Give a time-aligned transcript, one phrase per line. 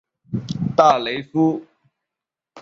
[0.75, 1.61] 大雷夫。